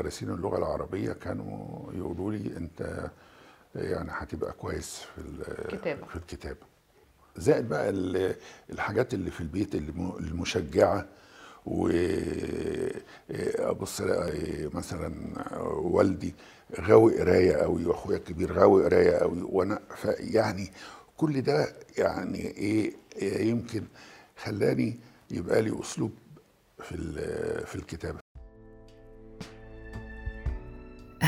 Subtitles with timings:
[0.00, 3.10] مدرسين اللغة العربية كانوا يقولوا لي أنت
[3.74, 6.06] يعني هتبقى كويس في ال- كتابة.
[6.06, 6.58] في الكتابة
[7.36, 8.36] زائد بقى ال-
[8.70, 11.06] الحاجات اللي في البيت الم- المشجعة
[13.30, 14.00] وابص
[14.74, 15.14] مثلا
[15.70, 16.34] والدي
[16.80, 19.80] غاوي قراية قوي واخويا الكبير غاوي قراية قوي وأنا
[20.18, 20.72] يعني
[21.16, 22.92] كل ده يعني إيه
[23.48, 23.82] يمكن
[24.36, 24.98] خلاني
[25.30, 26.12] يبقى لي أسلوب
[26.82, 26.96] في
[27.66, 28.19] في الكتابة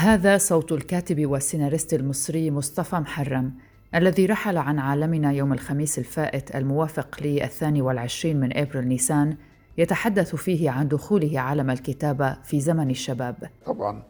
[0.02, 3.52] هذا صوت الكاتب والسيناريست المصري مصطفى محرم
[3.94, 9.36] الذي رحل عن عالمنا يوم الخميس الفائت الموافق للثاني والعشرين من أبريل نيسان
[9.78, 13.50] يتحدث فيه عن دخوله عالم الكتابة في زمن الشباب.
[13.66, 14.02] طبعا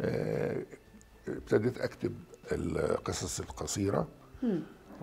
[0.00, 0.62] آه،
[1.28, 2.12] ابتديت أكتب
[2.52, 4.08] القصص القصيرة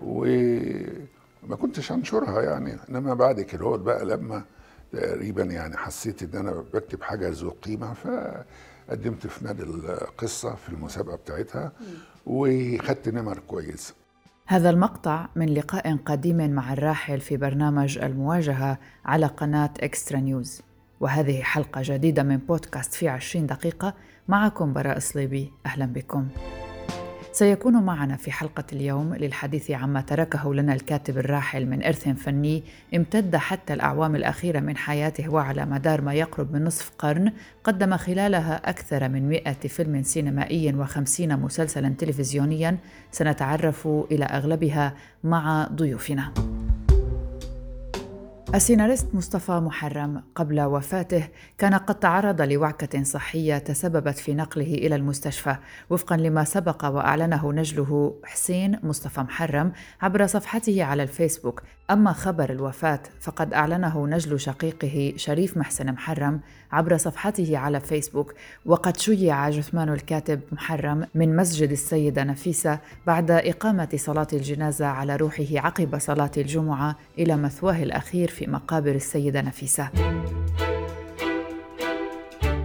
[0.02, 4.44] وما كنتش أنشرها يعني إنما بعد كده بقى لما
[4.92, 7.94] تقريبا يعني حسيت إن أنا بكتب حاجة ذو قيمة
[8.88, 11.72] فقدمت في نادي القصة في المسابقة بتاعتها
[12.26, 13.94] وخدت نمر كويسه
[14.46, 20.62] هذا المقطع من لقاء قديم مع الراحل في برنامج المواجهة على قناة إكسترا نيوز
[21.00, 23.94] وهذه حلقة جديدة من بودكاست في عشرين دقيقة
[24.28, 26.28] معكم براء صليبي أهلا بكم.
[27.38, 32.62] سيكون معنا في حلقة اليوم للحديث عما تركه لنا الكاتب الراحل من إرث فني
[32.94, 37.32] امتد حتى الأعوام الأخيرة من حياته وعلى مدار ما يقرب من نصف قرن
[37.64, 42.78] قدم خلالها أكثر من مئة فيلم سينمائي وخمسين مسلسلا تلفزيونيا.
[43.10, 46.55] سنتعرف إلى أغلبها مع ضيوفنا.
[48.54, 55.56] السيناريست مصطفى محرم قبل وفاته كان قد تعرض لوعكة صحية تسببت في نقله إلى المستشفى
[55.90, 59.72] وفقا لما سبق وأعلنه نجله حسين مصطفى محرم
[60.02, 61.62] عبر صفحته على الفيسبوك.
[61.90, 66.40] أما خبر الوفاة فقد أعلنه نجل شقيقه شريف محسن محرم
[66.72, 68.34] عبر صفحته على فيسبوك.
[68.66, 75.46] وقد شيع جثمان الكاتب محرم من مسجد السيدة نفيسة بعد إقامة صلاة الجنازة على روحه
[75.52, 79.90] عقب صلاة الجمعة إلى مثواه الأخير في مقابر السيدة نفيسة.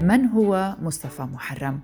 [0.01, 1.79] من هو مصطفى محرم؟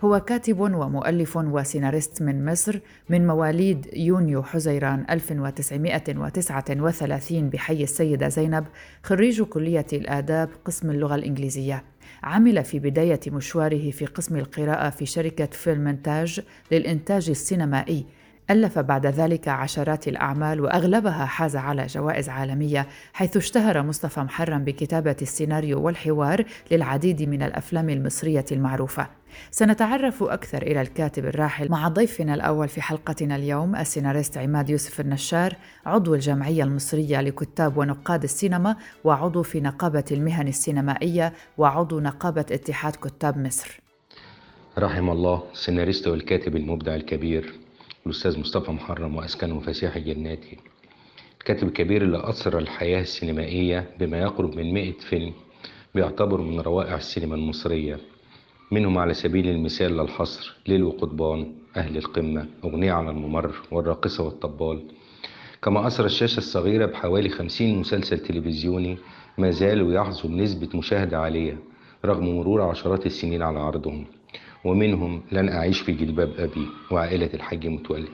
[0.00, 8.66] هو كاتب ومؤلف وسيناريست من مصر من مواليد يونيو حزيران 1939 بحي السيدة زينب
[9.02, 11.84] خريج كلية الآداب قسم اللغة الإنجليزية
[12.22, 16.40] عمل في بداية مشواره في قسم القراءة في شركة فيلم إنتاج
[16.72, 18.06] للإنتاج السينمائي
[18.50, 25.16] ألف بعد ذلك عشرات الأعمال وأغلبها حاز على جوائز عالمية حيث اشتهر مصطفى محرم بكتابة
[25.22, 29.06] السيناريو والحوار للعديد من الأفلام المصرية المعروفة.
[29.50, 35.56] سنتعرف أكثر إلى الكاتب الراحل مع ضيفنا الأول في حلقتنا اليوم السيناريست عماد يوسف النشار
[35.86, 43.38] عضو الجمعية المصرية لكتاب ونقاد السينما وعضو في نقابة المهن السينمائية وعضو نقابة اتحاد كتاب
[43.38, 43.80] مصر.
[44.78, 47.59] رحم الله السيناريست والكاتب المبدع الكبير
[48.06, 50.56] الأستاذ مصطفى محرم وأسكنه فسيح جناتي
[51.40, 55.32] الكاتب الكبير اللي أثر الحياة السينمائية بما يقرب من 100 فيلم
[55.94, 57.98] بيعتبر من روائع السينما المصرية
[58.72, 64.82] منهم على سبيل المثال للحصر ليل وقضبان أهل القمة أغنية على الممر والراقصة والطبال.
[65.62, 68.98] كما أثر الشاشة الصغيرة بحوالي 50 مسلسل تلفزيوني
[69.38, 71.58] ما زالوا يحظوا بنسبة مشاهدة عالية
[72.04, 74.06] رغم مرور عشرات السنين على عرضهم.
[74.64, 78.08] ومنهم لن أعيش في جلباب أبي وعائلة الحاج متولي.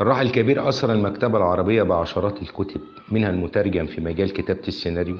[0.00, 2.80] الراحل الكبير أثر المكتبة العربية بعشرات الكتب
[3.12, 5.16] منها المترجم في مجال كتابة السيناريو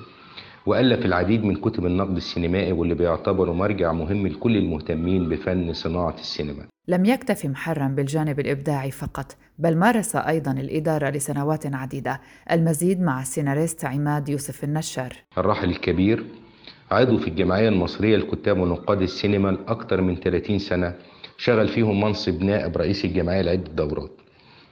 [0.66, 6.66] وألف العديد من كتب النقد السينمائي واللي بيعتبروا مرجع مهم لكل المهتمين بفن صناعة السينما.
[6.88, 12.20] لم يكتف محرم بالجانب الإبداعي فقط بل مارس أيضا الإدارة لسنوات عديدة.
[12.50, 15.12] المزيد مع السيناريست عماد يوسف النشار.
[15.38, 16.24] الراحل الكبير
[16.90, 20.94] عضو في الجمعية المصرية لكتاب ونقاد السينما لأكثر من 30 سنة
[21.38, 24.10] شغل فيهم منصب نائب رئيس الجمعية لعدة دورات.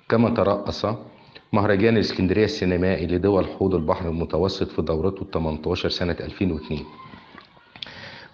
[0.08, 0.86] كما ترأس
[1.52, 6.80] مهرجان الإسكندرية السينمائي لدول حوض البحر المتوسط في دورته ال 18 سنة 2002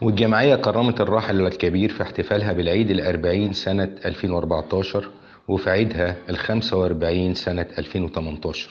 [0.03, 5.09] والجمعية كرمت الراحل الكبير في احتفالها بالعيد الأربعين سنة 2014
[5.49, 8.71] وفي عيدها الخمسة وأربعين سنة 2018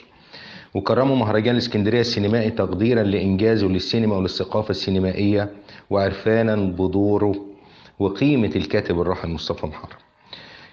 [0.74, 5.50] وكرموا مهرجان الإسكندرية السينمائي تقديرا لإنجازه للسينما وللثقافة السينمائية
[5.90, 7.34] وعرفانا بدوره
[7.98, 9.98] وقيمة الكاتب الراحل مصطفى محرم.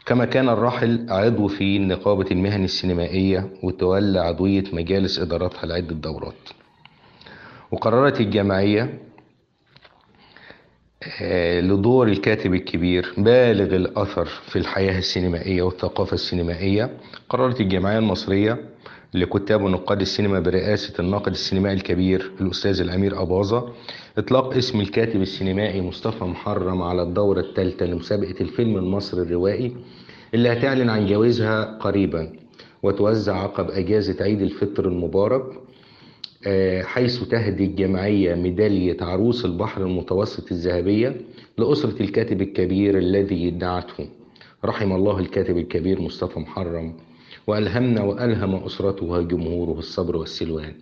[0.05, 6.33] كما كان الراحل عضو في نقابة المهن السينمائية وتولى عضوية مجالس إدارتها لعدة دورات.
[7.71, 8.99] وقررت الجمعية
[11.21, 16.97] آه، لدور الكاتب الكبير بالغ الأثر في الحياة السينمائية والثقافة السينمائية.
[17.29, 18.59] قررت الجمعية المصرية
[19.15, 23.69] لكتاب ونقاد السينما برئاسة الناقد السينمائي الكبير الأستاذ الأمير أباظة.
[24.17, 29.75] إطلاق اسم الكاتب السينمائي مصطفى محرم على الدورة الثالثة لمسابقة الفيلم المصري الروائي
[30.33, 32.29] اللي هتعلن عن جوازها قريبا
[32.83, 35.43] وتوزع عقب أجازة عيد الفطر المبارك
[36.47, 41.15] آه، حيث تهدي الجمعية ميدالية عروس البحر المتوسط الذهبية
[41.57, 44.07] لأسرة الكاتب الكبير الذي دعته.
[44.65, 46.93] رحم الله الكاتب الكبير مصطفى محرم.
[47.47, 50.73] وألهمنا وألهم أسرته وجمهوره الصبر والسلوان.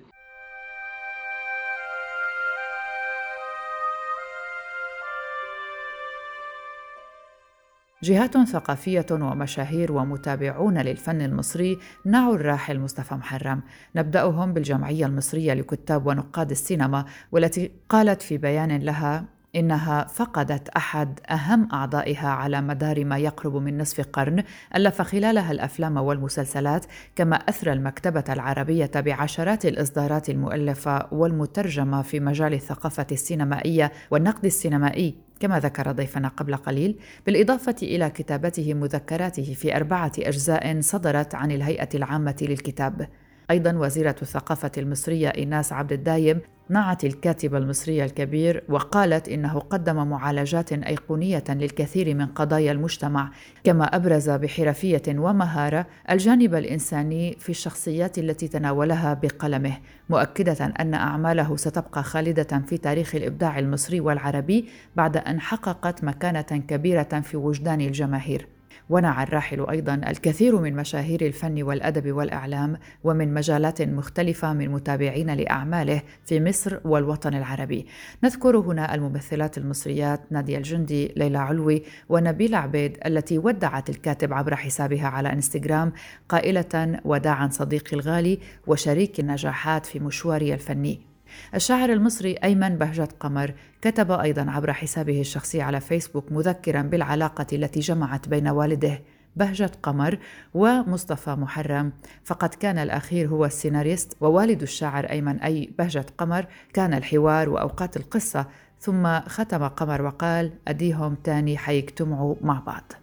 [8.04, 13.62] جهات ثقافية ومشاهير ومتابعون للفن المصري نعوا الراحل مصطفى محرم.
[13.96, 21.68] نبدأهم بالجمعية المصرية لكتاب ونقاد السينما والتي قالت في بيان لها إنها فقدت أحد أهم
[21.74, 24.44] أعضائها على مدار ما يقرب من نصف قرن
[24.76, 26.86] ألف خلالها الأفلام والمسلسلات
[27.16, 35.60] كما أثرى المكتبة العربية بعشرات الإصدارات المؤلفة والمترجمة في مجال الثقافة السينمائية والنقد السينمائي كما
[35.60, 37.00] ذكر ضيفنا قبل قليل.
[37.26, 43.08] بالإضافة إلى كتابته مذكراته في أربعة أجزاء صدرت عن الهيئة العامة للكتاب.
[43.52, 50.74] أيضا وزيرة الثقافة المصرية إيناس عبد الدايم نعت الكاتب المصري الكبير وقالت إنه قدم معالجات
[50.74, 53.32] أيقونية للكثير من قضايا المجتمع
[53.64, 59.78] كما أبرز بحرفية ومهارة الجانب الإنساني في الشخصيات التي تناولها بقلمه
[60.10, 67.22] مؤكدة أن أعماله ستبقى خالدة في تاريخ الإبداع المصري والعربي بعد أن حققت مكانة كبيرة
[67.24, 68.53] في وجدان الجماهير.
[68.90, 76.02] ونعى الراحل أيضا الكثير من مشاهير الفن والأدب والإعلام ومن مجالات مختلفة من متابعين لأعماله
[76.26, 77.88] في مصر والوطن العربي.
[78.24, 85.08] نذكر هنا الممثلات المصريات نادية الجندي ليلى علوي ونبيل عبيد التي ودعت الكاتب عبر حسابها
[85.08, 85.94] على إنستغرام
[86.30, 91.13] قائلة وداعا صديقي الغالي وشريك النجاحات في مشواري الفني.
[91.56, 97.80] الشاعر المصري أيمن بهجت قمر كتب أيضا عبر حسابه الشخصي على فيسبوك مذكرا بالعلاقة التي
[97.80, 99.02] جمعت بين والده
[99.36, 100.18] بهجة قمر
[100.54, 101.92] ومصطفى محرم.
[102.24, 106.46] فقد كان الأخير هو السيناريست ووالد الشاعر أيمن أي بهجة قمر.
[106.74, 108.46] كان الحوار وأوقات القصة
[108.80, 113.03] ثم ختم قمر وقال أديهم تاني حيجتمعوا مع بعض.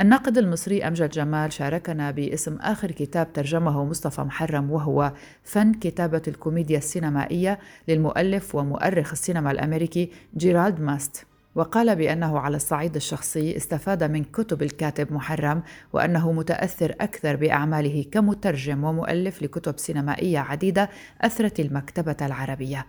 [0.00, 5.12] الناقد المصري أمجد جمال شاركنا باسم آخر كتاب ترجمه مصطفى محرم وهو
[5.44, 7.58] فن كتابة الكوميديا السينمائية
[7.88, 11.26] للمؤلف ومؤرخ السينما الأمريكي جيرالد ماست.
[11.54, 18.84] وقال بأنه على الصعيد الشخصي استفاد من كتب الكاتب محرم وأنه متأثر أكثر بأعماله كمترجم
[18.84, 20.90] ومؤلف لكتب سينمائية عديدة
[21.20, 22.86] أثرت المكتبة العربية.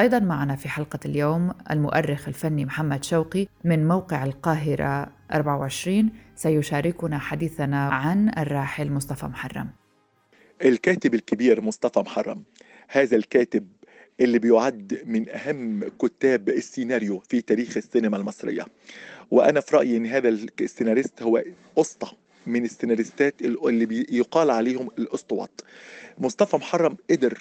[0.00, 7.88] أيضا معنا في حلقة اليوم المؤرخ الفني محمد شوقي من موقع القاهرة 24 سيشاركنا حديثنا
[7.88, 9.68] عن الراحل مصطفى محرم.
[10.64, 12.42] الكاتب الكبير مصطفى محرم
[12.88, 13.68] هذا الكاتب
[14.20, 18.66] اللي بيعد من أهم كتاب السيناريو في تاريخ السينما المصرية.
[19.30, 20.28] وأنا في رأيي أن هذا
[20.60, 21.42] السيناريست هو
[21.78, 22.12] أسطى
[22.46, 25.60] من السيناريستات اللي يقال عليهم الأسطوات.
[26.18, 27.38] مصطفى محرم قدر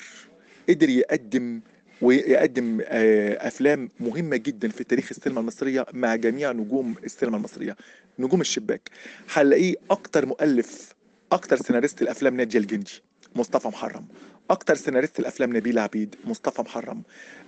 [0.69, 1.61] قدر يقدم
[2.01, 7.75] ويقدم آه، أفلام مهمة جدا في تاريخ السينما المصرية مع جميع نجوم السينما المصرية
[8.19, 8.89] نجوم الشباك.
[9.33, 10.93] هنلاقيه أكتر مؤلف
[11.31, 13.01] أكتر سيناريست الأفلام ناديه الجندي
[13.35, 14.05] مصطفى محرم.
[14.49, 17.03] أكتر سيناريست الأفلام نبيل عبيد مصطفى محرم.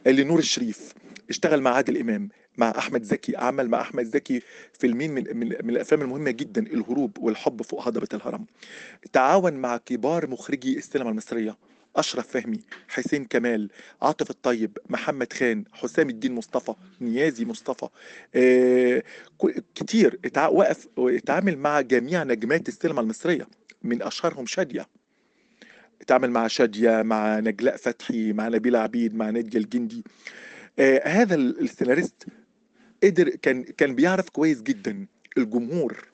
[0.08, 0.94] اللي نور الشريف
[1.30, 4.42] اشتغل مع عادل إمام مع أحمد زكي عمل مع أحمد زكي
[4.74, 8.46] فيلمين من, من, من الأفلام المهمة جدا الهروب والحب فوق هضبة الهرم.
[9.14, 11.58] تعاون مع كبار مخرجي السينما المصرية
[11.96, 13.70] أشرف فهمي حسين كمال
[14.02, 17.88] عاطف الطيب محمد خان حسام الدين مصطفى نيازي مصطفى.
[18.36, 19.04] آه
[19.76, 20.20] كتير.
[20.38, 23.48] وقف اتعامل مع جميع نجمات السينما المصرية
[23.84, 24.88] من أشهرهم شادية.
[26.02, 30.04] اتعامل مع شادية مع نجلاء فتحي مع نبيل عبيد مع نادية الجندي.
[30.80, 32.26] آه هذا السيناريست
[33.04, 35.08] قدر كان كان بيعرف كويس جدا
[35.38, 36.08] الجمهور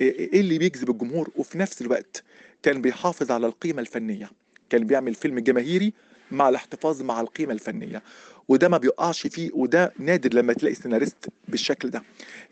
[0.00, 2.24] إيه اللي بيجذب الجمهور وفي نفس الوقت
[2.62, 4.30] كان بيحافظ على القيمة الفنية.
[4.70, 5.92] كان بيعمل فيلم جماهيري
[6.30, 8.02] مع الاحتفاظ مع القيمة الفنية.
[8.48, 12.02] وده ما بيقعش فيه وده نادر لما تلاقي سيناريست بالشكل ده.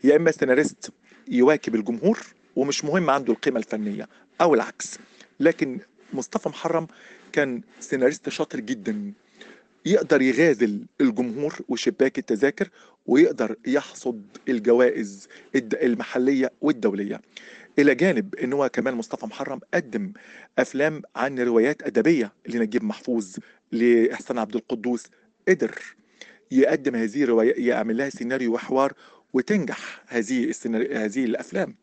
[0.03, 0.91] يا إما سيناريست
[1.27, 2.19] يواكب الجمهور
[2.55, 4.07] ومش مهم عنده القيمة الفنية
[4.41, 4.99] أو العكس.
[5.39, 5.79] لكن
[6.13, 6.87] مصطفى محرم
[7.31, 9.13] كان سيناريست شاطر جدا.
[9.85, 12.69] يقدر يغازل الجمهور وشباك التذاكر
[13.05, 17.21] ويقدر يحصد الجوائز المحلية والدولية.
[17.79, 20.13] إلى جانب إن هو كمان مصطفى محرم قدم
[20.59, 23.35] أفلام عن روايات أدبية لنجيب محفوظ
[23.71, 25.03] لإحسان عبد القدوس
[25.47, 25.79] قدر
[26.51, 28.93] يقدم هذه الروايات يعمل لها سيناريو وحوار
[29.33, 31.75] وتنجح هذه السيناريو هذه الأفلام.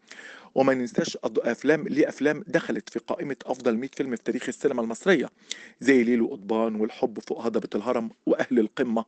[0.55, 5.29] وما ننساش أفلام ليه افلام دخلت في قائمة أفضل 100 فيلم في تاريخ السينما المصرية
[5.81, 9.05] زي ليل وقضبان والحب فوق هضبة الهرم وأهل القمة.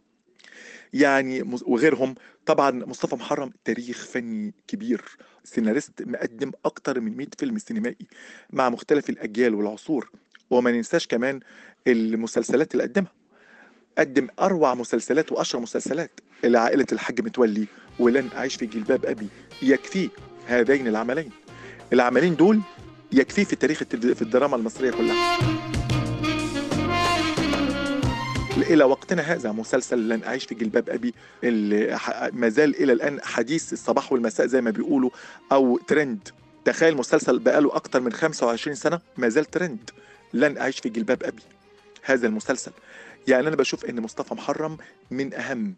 [0.93, 2.15] يعني وغيرهم.
[2.47, 5.05] طبعا مصطفى محرم تاريخ فني كبير.
[5.45, 8.07] سيناريست مقدم أكتر من 100 فيلم سينمائي
[8.53, 10.11] مع مختلف الأجيال والعصور.
[10.50, 11.41] وما ننساش كمان
[11.87, 13.12] المسلسلات اللي قدمها.
[13.99, 16.21] قدم أروع مسلسلات وأشهر مسلسلات.
[16.45, 17.67] لعائله الحاج متولي
[17.99, 19.29] ولن أعيش في جلباب أبي.
[19.62, 20.11] يكفي
[20.47, 21.31] هذين العملين.
[21.93, 22.61] العملين دول
[23.12, 25.56] يكفي في تاريخ في الدراما المصرية كلها.
[28.57, 31.99] إلى وقتنا هذا مسلسل لن أعيش في جلباب أبي اللي
[32.33, 35.11] ما زال إلى الآن حديث الصباح والمساء زي ما بيقولوا
[35.53, 36.29] أو ترند
[36.65, 39.91] تخيل مسلسل بقاله أكتر من 25 سنة ما زال ترند
[40.33, 41.43] لن أعيش في جلباب أبي.
[42.03, 42.73] هذا المسلسل.
[43.29, 44.79] يعني أنا بشوف إن مصطفى محرم
[45.11, 45.75] من أهم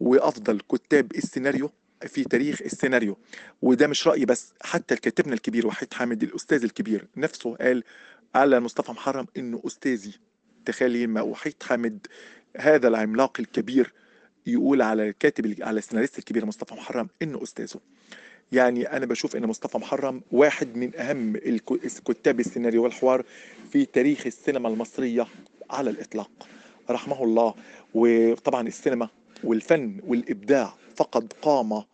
[0.00, 1.70] وأفضل كتاب السيناريو
[2.06, 3.18] في تاريخ السيناريو.
[3.62, 7.84] وده مش رأيي بس حتى الكاتبنا الكبير وحيد حامد الأستاذ الكبير نفسه قال
[8.34, 10.12] على مصطفى محرم إنه أستاذي.
[10.66, 12.06] تخيلي ما وحيد حامد
[12.56, 13.92] هذا العملاق الكبير
[14.46, 17.80] يقول على الكاتب على السيناريست الكبير مصطفى محرم إنه أستاذه.
[18.52, 21.36] يعني أنا بشوف إن مصطفى محرم واحد من أهم
[22.08, 23.24] كتاب السيناريو والحوار
[23.72, 25.26] في تاريخ السينما المصرية
[25.70, 26.48] على الإطلاق.
[26.90, 27.54] رحمه الله.
[27.94, 29.08] وطبعا السينما
[29.44, 31.86] والفن والإبداع فقد قامه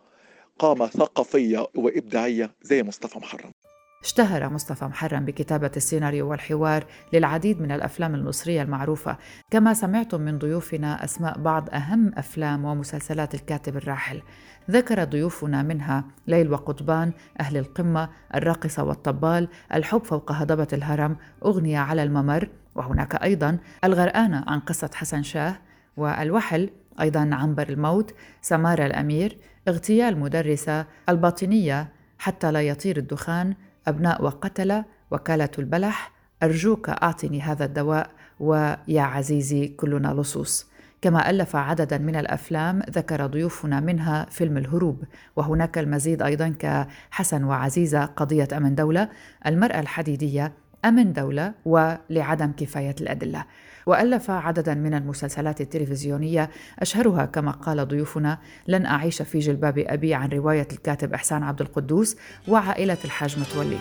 [0.58, 3.52] قامه ثقافية وإبداعية زي مصطفى محرم.
[4.02, 9.16] اشتهر مصطفى محرم بكتابة السيناريو والحوار للعديد من الأفلام المصرية المعروفة.
[9.50, 14.22] كما سمعتم من ضيوفنا أسماء بعض أهم أفلام ومسلسلات الكاتب الراحل.
[14.70, 22.02] ذكر ضيوفنا منها ليل وقضبان أهل القمة الراقصة والطبال الحب فوق هضبة الهرم أغنية على
[22.02, 25.56] الممر وهناك أيضا الغرقانة عن قصة حسن شاه
[25.96, 29.38] والوحل أيضا عنبر الموت سمارة الأمير
[29.68, 33.54] اغتيال مدرسة الباطنية حتى لا يطير الدخان
[33.88, 40.66] أبناء وقتلة وكالة البلح أرجوك أعطني هذا الدواء ويا عزيزي كلنا لصوص.
[41.02, 45.04] كما ألف عددا من الأفلام ذكر ضيوفنا منها فيلم الهروب
[45.37, 49.09] وهناك المزيد أيضا كحسن وعزيزة قضية أمن دولة
[49.47, 50.52] المرأة الحديدية
[50.85, 53.45] أمن دولة ولعدم كفاية الأدلة.
[53.88, 60.28] وألف عددا من المسلسلات التلفزيونية أشهرها كما قال ضيوفنا لن أعيش في جلباب أبي عن
[60.28, 62.16] رواية الكاتب إحسان عبد القدوس
[62.49, 63.78] وعائلة الحاج متولي.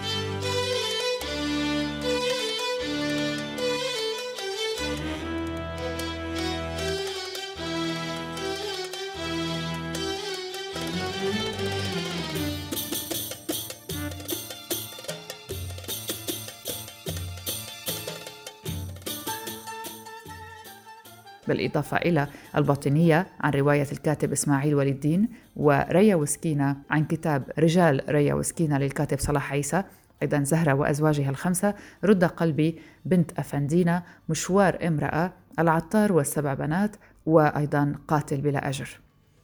[21.47, 28.33] بالإضافة إلى الباطنية عن رواية الكاتب إسماعيل ولي الدين وريا وسكينة عن كتاب رجال ريا
[28.33, 29.83] وسكينة للكاتب صلاح عيسى
[30.21, 31.73] أيضا زهرة وأزواجها الخمسة
[32.03, 38.99] رد قلبي بنت أفندينا مشوار امرأة العطار والسبع بنات وأيضا قاتل بلا أجر.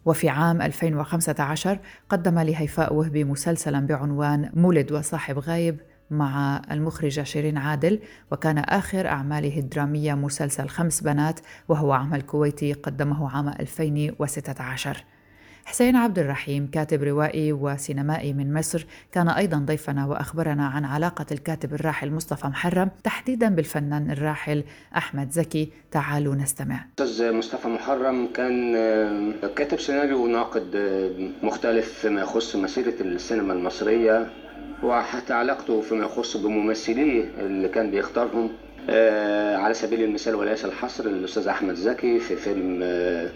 [0.05, 1.79] وفي عام 2015
[2.09, 5.79] قدم لهيفاء وهبي مسلسلا بعنوان مولد وصاحب غايب
[6.11, 7.99] مع المخرجة شيرين عادل
[8.31, 15.03] وكان آخر أعماله الدرامية مسلسل خمس بنات وهو عمل كويتي قدمه عام 2016
[15.65, 21.73] حسين عبد الرحيم كاتب روائي وسينمائي من مصر كان أيضا ضيفنا وأخبرنا عن علاقة الكاتب
[21.73, 24.63] الراحل مصطفى محرم تحديدا بالفنان الراحل
[24.97, 25.71] أحمد زكي.
[25.91, 26.85] تعالوا نستمع.
[26.99, 34.29] أستاذ مصطفى محرم كان آه، كاتب سيناريو وناقد آه، مختلف فيما يخص مسيرة السينما المصرية.
[34.83, 38.49] وحتى علاقته فيما يخص بممثليه اللي كان بيختارهم
[38.89, 43.29] آه، على سبيل المثال وليس الحصر الأستاذ أحمد زكي في فيلم آه،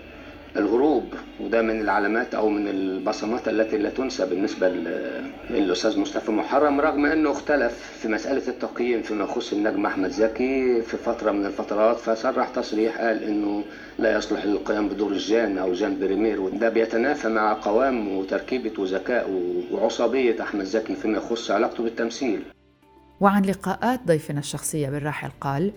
[0.55, 1.03] الهروب
[1.39, 7.05] وده من العلامات أو من البصمات التي لا تنسى بالنسبة لل- للأستاذ مصطفى محرم رغم
[7.05, 12.49] أنه اختلف في مسألة التقييم فيما يخص النجم أحمد زكي في فترة من الفترات فصرح
[12.49, 13.63] تصريح قال أنه
[13.99, 19.29] لا يصلح للقيام بدور الجان أو جان بريمير وده بيتنافى مع قوام وتركيبة وذكاء
[19.71, 22.41] وعصبية أحمد زكي فيما يخص علاقته بالتمثيل.
[23.19, 25.71] وعن لقاءات ضيفنا الشخصية بالراحل قال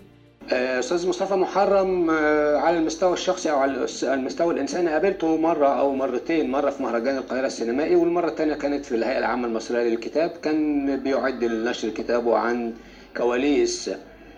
[0.49, 6.51] أستاذ مصطفى محرم آه، على المستوى الشخصي أو على المستوى الإنساني قابلته مرة أو مرتين
[6.51, 10.29] مرة في مهرجان القاهرة السينمائي والمرة الثانية كانت في الهيئة العامة المصرية للكتاب.
[10.43, 12.73] كان بيعد لنشر كتابه عن
[13.17, 13.91] كواليس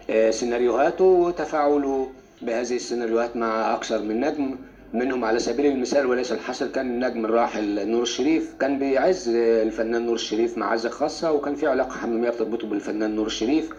[0.10, 2.10] آه، سيناريوهاته وتفاعله
[2.42, 4.56] بهذه السيناريوهات مع أكثر من نجم
[4.94, 8.54] منهم على سبيل المثال وليس الحصر كان النجم الراحل نور الشريف.
[8.60, 13.26] كان بيعز آه، الفنان نور الشريف معزة خاصة وكان في علاقة حميمية بتربطه بالفنان نور
[13.28, 13.70] الشريف.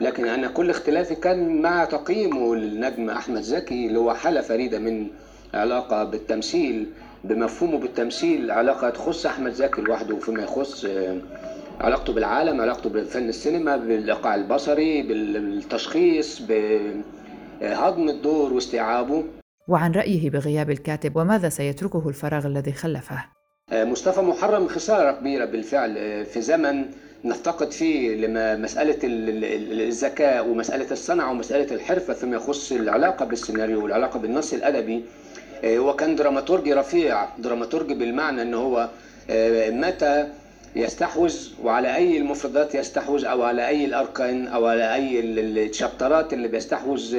[0.00, 5.06] لكن أنا كل اختلافي كان مع تقييمه للنجم أحمد زكي اللي هو حالة فريدة من
[5.54, 6.86] علاقة بالتمثيل
[7.24, 11.16] بمفهومه بالتمثيل علاقة تخص أحمد زكي لوحده فيما يخص آه،
[11.80, 19.24] علاقته بالعالم علاقته بفن السينما بالإيقاع البصري بالتشخيص بهضم الدور واستيعابه.
[19.68, 23.39] وعن رأيه بغياب الكاتب وماذا سيتركه الفراغ الذي خلفه؟
[23.72, 26.24] مصطفى محرم خسارة كبيرة بالفعل.
[26.24, 26.86] في زمن
[27.24, 34.52] نفتقد فيه لما مسألة الذكاء ومسألة الصنعة ومسألة الحرفة فيما يخص العلاقة بالسيناريو والعلاقة بالنص
[34.52, 35.04] الأدبي.
[35.64, 37.28] هو كان dramaturge رفيع.
[37.38, 38.88] dramaturge بالمعنى أنه هو
[39.70, 40.28] متى
[40.76, 47.16] يستحوذ وعلى أي المفردات يستحوذ أو على أي الأركان أو على أي الشابترات اللي بيستحوذ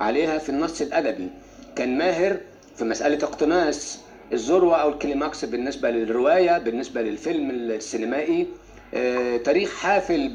[0.00, 1.28] عليها في النص الأدبي.
[1.76, 2.36] كان ماهر
[2.76, 3.98] في مسألة اقتناص
[4.32, 8.46] الذروة أو الكليماكس بالنسبة للرواية بالنسبة للفيلم السينمائي.
[9.44, 10.28] تاريخ حافل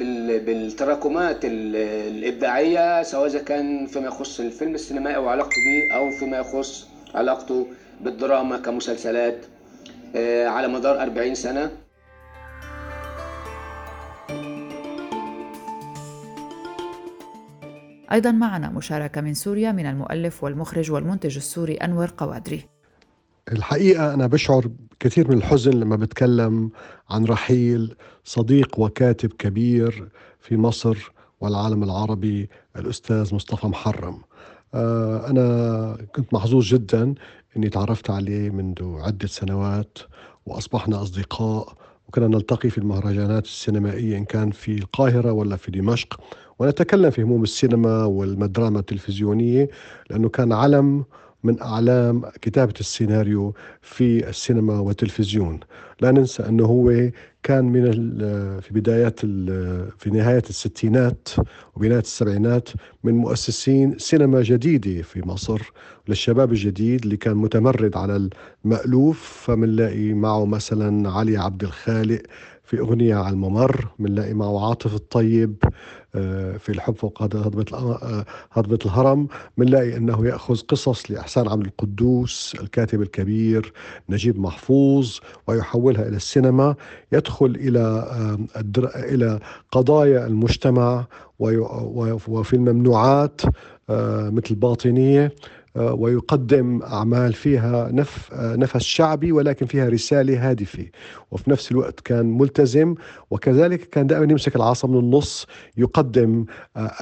[0.46, 7.68] بالتراكمات الإبداعية سواء إذا كان فيما يخص الفيلم السينمائي وعلاقته به أو فيما يخص علاقته
[8.02, 9.46] بالدراما كمسلسلات
[10.46, 11.72] على مدار 40 سنة.
[18.12, 22.75] أيضا معنا مشاركة من سوريا من المؤلف والمخرج والمنتج السوري أنور قوادري.
[23.52, 24.66] الحقيقة أنا بشعر
[25.00, 26.70] كثير من الحزن لما بتكلم
[27.10, 30.10] عن رحيل صديق وكاتب كبير
[30.40, 31.12] في مصر
[31.42, 34.22] والعالم العربي الأستاذ مصطفى محرم.
[34.74, 37.14] أنا كنت محظوظ جدا
[37.58, 39.98] أني تعرفت عليه منذ عدة سنوات
[40.46, 41.74] وأصبحنا أصدقاء
[42.08, 46.20] وكنا نلتقي في المهرجانات السينمائية إن كان في القاهرة ولا في دمشق.
[46.60, 49.70] ونتكلم في هموم السينما والدراما التلفزيونية
[50.10, 51.06] لأنه كان علم
[51.46, 55.60] من أعلام كتابة السيناريو في السينما والتلفزيون.
[56.02, 57.10] لا ننسى أنه هو
[57.44, 57.92] كان من
[58.62, 59.20] في بدايات
[60.00, 61.30] في نهاية الستينات
[61.76, 62.70] وبداية السبعينات
[63.04, 65.72] من مؤسسين سينما جديدة في مصر
[66.08, 68.30] للشباب الجديد اللي كان متمرد على
[68.66, 69.46] المألوف.
[69.46, 72.22] فمنلاقي معه مثلا علي عبد الخالق
[72.64, 75.56] في أغنية على الممر بنلاقي معه عاطف الطيب
[76.60, 77.66] في الحب فوق هضبة
[78.52, 83.74] هضبة الهرم بنلاقي أنه يأخذ قصص لإحسان عبد القدوس الكاتب الكبير
[84.10, 85.18] نجيب محفوظ
[85.48, 86.76] ويحولها إلى السينما
[87.12, 88.06] يدخل إلى
[88.96, 89.40] إلى
[89.72, 91.06] قضايا المجتمع
[91.40, 93.42] وفي الممنوعات
[93.90, 95.32] مثل باطنية.
[95.76, 100.86] ويقدم أعمال فيها نف نفس شعبي ولكن فيها رسالة هادفة.
[101.32, 102.96] وفي نفس الوقت كان ملتزم
[103.32, 106.46] وكذلك كان دائما يمسك العصا من النص يقدم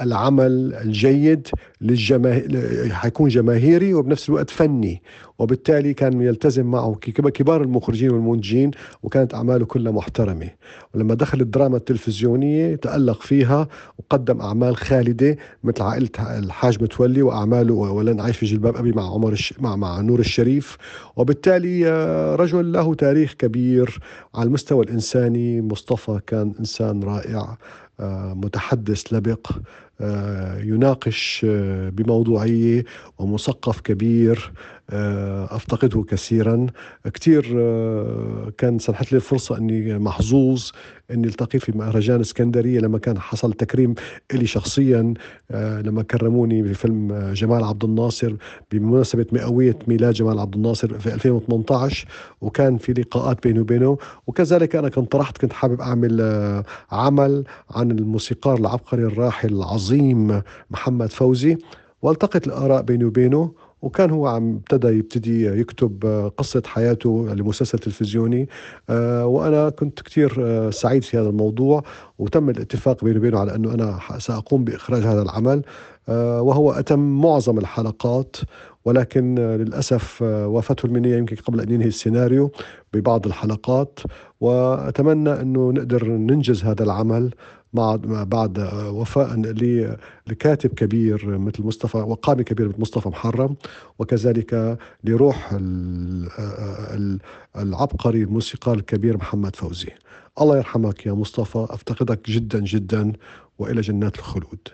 [0.00, 1.48] العمل الجيد
[1.80, 5.02] للجماهير حيكون جماهيري وبنفس الوقت فني.
[5.38, 8.70] وبالتالي كان يلتزم معه كبار المخرجين والمنتجين
[9.02, 10.50] وكانت أعماله كلها محترمة.
[10.94, 13.68] ولما دخل الدراما التلفزيونية تألق فيها
[13.98, 19.32] وقدم أعمال خالدة مثل عائلة الحاج متولي وأعماله ولن أعيش في جلباب أبي مع عمر
[19.32, 19.54] الش...
[19.58, 20.76] مع مع نور الشريف.
[21.16, 21.84] وبالتالي
[22.34, 23.98] رجل له تاريخ كبير
[24.34, 25.60] على المستوى الإنساني.
[25.60, 27.58] مصطفى كان إنسان رائع
[28.34, 29.50] متحدث لبق
[30.60, 31.46] يناقش
[31.92, 32.84] بموضوعية
[33.18, 34.52] ومثقف كبير.
[34.90, 36.66] أفتقده كثيرا.
[37.14, 37.42] كثير
[38.58, 40.70] كان سنحت لي الفرصة أني محظوظ
[41.10, 43.94] أني التقي في مهرجان إسكندرية لما كان حصل تكريم
[44.34, 45.14] إلي شخصيا
[45.54, 48.34] لما كرموني بفيلم جمال عبد الناصر
[48.72, 52.08] بمناسبة مئوية ميلاد جمال عبد الناصر في 2018
[52.40, 53.98] وكان في لقاءات بيني وبينه.
[54.26, 56.20] وكذلك أنا كنت طرحت كنت حابب أعمل
[56.90, 61.56] عمل عن الموسيقار العبقري الراحل العظيم محمد فوزي.
[62.02, 63.52] والتقت الآراء بيني وبينه.
[63.84, 66.04] وكان هو عم ابتدى يبتدي يكتب
[66.36, 68.48] قصة حياته لمسلسل تلفزيوني.
[69.24, 70.30] وأنا كنت كثير
[70.70, 71.82] سعيد في هذا الموضوع
[72.18, 75.62] وتم الاتفاق بيني وبينه على أنه أنا سأقوم بإخراج هذا العمل.
[76.08, 78.36] وهو أتم معظم الحلقات
[78.84, 82.50] ولكن للأسف وافته المنية يمكن قبل أن ينهي السيناريو
[82.92, 83.98] ببعض الحلقات.
[84.40, 87.30] وأتمنى أنه نقدر ننجز هذا العمل.
[87.74, 89.36] مع بعد وفاء
[90.26, 93.56] لكاتب كبير مثل مصطفى وقامي كبير مثل مصطفى محرم
[93.98, 95.58] وكذلك لروح
[97.56, 99.90] العبقري الموسيقار الكبير محمد فوزي.
[100.40, 103.12] الله يرحمك يا مصطفى أفتقدك جدا جدا
[103.58, 104.68] وإلى جنات الخلود.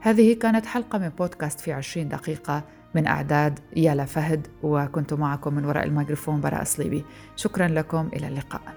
[0.00, 5.64] هذه كانت حلقة من بودكاست في عشرين دقيقة من أعداد يالا فهد وكنت معكم من
[5.64, 7.04] وراء الميكروفون براء صليبي
[7.36, 8.75] شكرا لكم إلى اللقاء.